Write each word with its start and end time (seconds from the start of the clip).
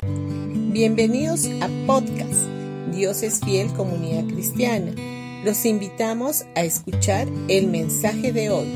Bienvenidos 0.00 1.46
a 1.60 1.68
podcast 1.84 2.46
Dios 2.92 3.24
es 3.24 3.40
fiel 3.40 3.72
comunidad 3.72 4.32
cristiana. 4.32 4.92
Los 5.44 5.64
invitamos 5.64 6.44
a 6.54 6.62
escuchar 6.62 7.26
el 7.48 7.66
mensaje 7.66 8.32
de 8.32 8.50
hoy. 8.50 8.68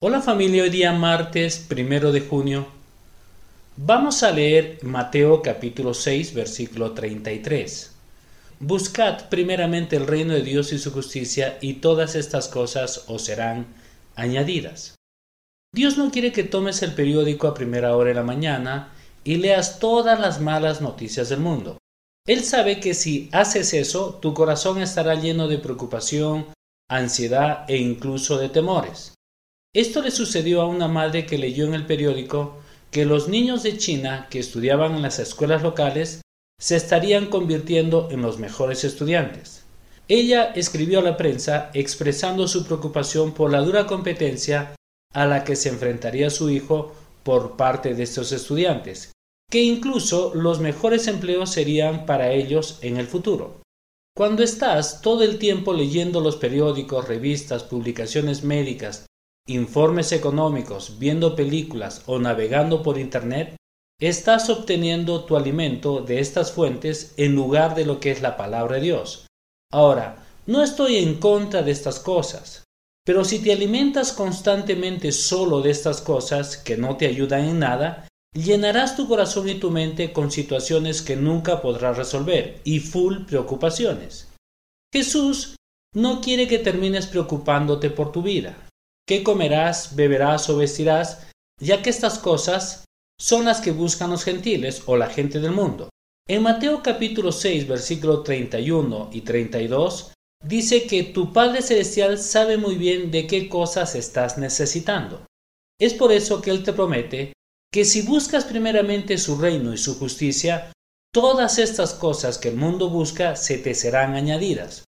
Hola 0.00 0.20
familia, 0.20 0.64
hoy 0.64 0.68
día 0.68 0.92
martes 0.92 1.58
primero 1.66 2.12
de 2.12 2.20
junio. 2.20 2.66
Vamos 3.78 4.22
a 4.22 4.30
leer 4.30 4.78
Mateo 4.82 5.40
capítulo 5.40 5.94
6 5.94 6.34
versículo 6.34 6.92
33. 6.92 7.92
Buscad 8.60 9.30
primeramente 9.30 9.96
el 9.96 10.06
reino 10.06 10.34
de 10.34 10.42
Dios 10.42 10.70
y 10.74 10.78
su 10.78 10.92
justicia 10.92 11.56
y 11.62 11.74
todas 11.74 12.14
estas 12.14 12.48
cosas 12.48 13.04
os 13.06 13.24
serán 13.24 13.66
añadidas. 14.16 14.96
Dios 15.72 15.96
no 15.96 16.10
quiere 16.10 16.30
que 16.30 16.44
tomes 16.44 16.82
el 16.82 16.92
periódico 16.92 17.48
a 17.48 17.54
primera 17.54 17.96
hora 17.96 18.10
de 18.10 18.14
la 18.16 18.22
mañana 18.22 18.92
y 19.28 19.36
leas 19.36 19.78
todas 19.78 20.18
las 20.18 20.40
malas 20.40 20.80
noticias 20.80 21.28
del 21.28 21.40
mundo. 21.40 21.76
Él 22.26 22.44
sabe 22.44 22.80
que 22.80 22.94
si 22.94 23.28
haces 23.30 23.74
eso, 23.74 24.14
tu 24.22 24.32
corazón 24.32 24.80
estará 24.80 25.16
lleno 25.16 25.48
de 25.48 25.58
preocupación, 25.58 26.46
ansiedad 26.88 27.66
e 27.68 27.76
incluso 27.76 28.38
de 28.38 28.48
temores. 28.48 29.12
Esto 29.74 30.00
le 30.00 30.12
sucedió 30.12 30.62
a 30.62 30.66
una 30.66 30.88
madre 30.88 31.26
que 31.26 31.36
leyó 31.36 31.66
en 31.66 31.74
el 31.74 31.84
periódico 31.84 32.56
que 32.90 33.04
los 33.04 33.28
niños 33.28 33.62
de 33.62 33.76
China 33.76 34.28
que 34.30 34.38
estudiaban 34.38 34.94
en 34.94 35.02
las 35.02 35.18
escuelas 35.18 35.62
locales 35.62 36.22
se 36.58 36.76
estarían 36.76 37.26
convirtiendo 37.26 38.08
en 38.10 38.22
los 38.22 38.38
mejores 38.38 38.82
estudiantes. 38.82 39.62
Ella 40.08 40.52
escribió 40.54 41.00
a 41.00 41.02
la 41.02 41.18
prensa 41.18 41.70
expresando 41.74 42.48
su 42.48 42.64
preocupación 42.64 43.34
por 43.34 43.52
la 43.52 43.60
dura 43.60 43.86
competencia 43.86 44.74
a 45.12 45.26
la 45.26 45.44
que 45.44 45.54
se 45.54 45.68
enfrentaría 45.68 46.30
su 46.30 46.48
hijo 46.48 46.94
por 47.24 47.58
parte 47.58 47.94
de 47.94 48.04
estos 48.04 48.32
estudiantes, 48.32 49.12
que 49.50 49.62
incluso 49.62 50.32
los 50.34 50.60
mejores 50.60 51.06
empleos 51.06 51.50
serían 51.50 52.04
para 52.06 52.32
ellos 52.32 52.78
en 52.82 52.98
el 52.98 53.06
futuro. 53.06 53.62
Cuando 54.16 54.42
estás 54.42 55.00
todo 55.00 55.22
el 55.22 55.38
tiempo 55.38 55.72
leyendo 55.72 56.20
los 56.20 56.36
periódicos, 56.36 57.06
revistas, 57.06 57.62
publicaciones 57.62 58.42
médicas, 58.42 59.06
informes 59.46 60.12
económicos, 60.12 60.98
viendo 60.98 61.34
películas 61.34 62.02
o 62.06 62.18
navegando 62.18 62.82
por 62.82 62.98
Internet, 62.98 63.56
estás 64.00 64.50
obteniendo 64.50 65.24
tu 65.24 65.36
alimento 65.36 66.00
de 66.00 66.20
estas 66.20 66.52
fuentes 66.52 67.14
en 67.16 67.34
lugar 67.34 67.74
de 67.74 67.86
lo 67.86 68.00
que 68.00 68.10
es 68.10 68.20
la 68.20 68.36
palabra 68.36 68.76
de 68.76 68.82
Dios. 68.82 69.26
Ahora, 69.72 70.26
no 70.46 70.62
estoy 70.62 70.96
en 70.96 71.14
contra 71.14 71.62
de 71.62 71.70
estas 71.70 71.98
cosas, 71.98 72.64
pero 73.04 73.24
si 73.24 73.38
te 73.38 73.52
alimentas 73.52 74.12
constantemente 74.12 75.12
solo 75.12 75.62
de 75.62 75.70
estas 75.70 76.02
cosas 76.02 76.56
que 76.56 76.76
no 76.76 76.96
te 76.96 77.06
ayudan 77.06 77.44
en 77.44 77.58
nada, 77.60 78.07
llenarás 78.34 78.96
tu 78.96 79.08
corazón 79.08 79.48
y 79.48 79.54
tu 79.54 79.70
mente 79.70 80.12
con 80.12 80.30
situaciones 80.30 81.02
que 81.02 81.16
nunca 81.16 81.62
podrás 81.62 81.96
resolver 81.96 82.60
y 82.64 82.80
full 82.80 83.24
preocupaciones. 83.26 84.28
Jesús 84.92 85.56
no 85.94 86.20
quiere 86.20 86.46
que 86.48 86.58
termines 86.58 87.06
preocupándote 87.06 87.90
por 87.90 88.12
tu 88.12 88.22
vida. 88.22 88.68
¿Qué 89.06 89.22
comerás, 89.22 89.96
beberás 89.96 90.48
o 90.50 90.56
vestirás? 90.56 91.26
Ya 91.60 91.82
que 91.82 91.90
estas 91.90 92.18
cosas 92.18 92.84
son 93.18 93.46
las 93.46 93.60
que 93.60 93.72
buscan 93.72 94.10
los 94.10 94.24
gentiles 94.24 94.82
o 94.86 94.96
la 94.96 95.08
gente 95.08 95.40
del 95.40 95.52
mundo. 95.52 95.88
En 96.28 96.42
Mateo 96.42 96.82
capítulo 96.82 97.32
6, 97.32 97.66
versículo 97.66 98.22
31 98.22 99.10
y 99.12 99.22
32, 99.22 100.12
dice 100.44 100.86
que 100.86 101.04
tu 101.04 101.32
Padre 101.32 101.62
Celestial 101.62 102.18
sabe 102.18 102.58
muy 102.58 102.74
bien 102.74 103.10
de 103.10 103.26
qué 103.26 103.48
cosas 103.48 103.94
estás 103.94 104.36
necesitando. 104.36 105.24
Es 105.80 105.94
por 105.94 106.12
eso 106.12 106.42
que 106.42 106.50
Él 106.50 106.62
te 106.62 106.74
promete 106.74 107.32
que 107.72 107.84
si 107.84 108.02
buscas 108.02 108.44
primeramente 108.44 109.18
su 109.18 109.38
reino 109.38 109.72
y 109.72 109.78
su 109.78 109.98
justicia, 109.98 110.72
todas 111.12 111.58
estas 111.58 111.94
cosas 111.94 112.38
que 112.38 112.48
el 112.48 112.56
mundo 112.56 112.88
busca 112.88 113.36
se 113.36 113.58
te 113.58 113.74
serán 113.74 114.14
añadidas. 114.14 114.84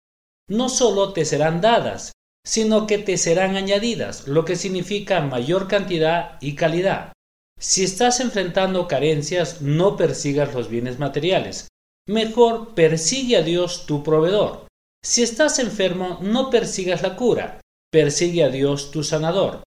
No 0.48 0.68
solo 0.68 1.12
te 1.12 1.24
serán 1.24 1.60
dadas, 1.60 2.12
sino 2.44 2.86
que 2.86 2.98
te 2.98 3.18
serán 3.18 3.56
añadidas, 3.56 4.26
lo 4.26 4.44
que 4.44 4.56
significa 4.56 5.20
mayor 5.20 5.68
cantidad 5.68 6.38
y 6.40 6.54
calidad. 6.54 7.12
Si 7.58 7.84
estás 7.84 8.20
enfrentando 8.20 8.86
carencias, 8.86 9.60
no 9.60 9.96
persigas 9.96 10.54
los 10.54 10.68
bienes 10.68 10.98
materiales. 10.98 11.68
Mejor 12.06 12.74
persigue 12.74 13.36
a 13.36 13.42
Dios 13.42 13.84
tu 13.84 14.02
proveedor. 14.02 14.66
Si 15.04 15.22
estás 15.22 15.58
enfermo, 15.58 16.18
no 16.22 16.50
persigas 16.50 17.02
la 17.02 17.16
cura. 17.16 17.60
Persigue 17.90 18.44
a 18.44 18.48
Dios 18.48 18.90
tu 18.90 19.02
sanador. 19.02 19.62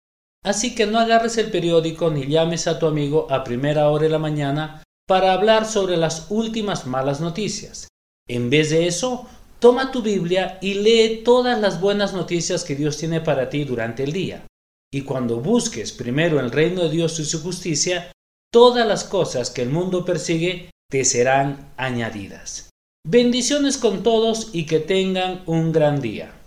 Así 0.43 0.73
que 0.73 0.85
no 0.85 0.99
agarres 0.99 1.37
el 1.37 1.51
periódico 1.51 2.09
ni 2.09 2.27
llames 2.27 2.67
a 2.67 2.79
tu 2.79 2.85
amigo 2.87 3.27
a 3.29 3.43
primera 3.43 3.89
hora 3.89 4.03
de 4.03 4.09
la 4.09 4.19
mañana 4.19 4.83
para 5.07 5.33
hablar 5.33 5.65
sobre 5.65 5.97
las 5.97 6.27
últimas 6.29 6.85
malas 6.85 7.19
noticias. 7.19 7.87
En 8.27 8.49
vez 8.49 8.69
de 8.69 8.87
eso, 8.87 9.27
toma 9.59 9.91
tu 9.91 10.01
Biblia 10.01 10.57
y 10.61 10.75
lee 10.75 11.23
todas 11.25 11.59
las 11.59 11.81
buenas 11.81 12.13
noticias 12.13 12.63
que 12.63 12.75
Dios 12.75 12.97
tiene 12.97 13.19
para 13.19 13.49
ti 13.49 13.65
durante 13.65 14.03
el 14.03 14.13
día. 14.13 14.45
Y 14.91 15.01
cuando 15.01 15.41
busques 15.41 15.91
primero 15.91 16.39
el 16.39 16.51
reino 16.51 16.83
de 16.83 16.89
Dios 16.89 17.19
y 17.19 17.25
su 17.25 17.41
justicia, 17.41 18.11
todas 18.51 18.87
las 18.87 19.03
cosas 19.03 19.49
que 19.49 19.63
el 19.63 19.69
mundo 19.69 20.05
persigue 20.05 20.69
te 20.89 21.03
serán 21.05 21.73
añadidas. 21.77 22.69
Bendiciones 23.07 23.77
con 23.77 24.03
todos 24.03 24.49
y 24.53 24.65
que 24.65 24.79
tengan 24.79 25.43
un 25.45 25.71
gran 25.71 26.01
día. 26.01 26.38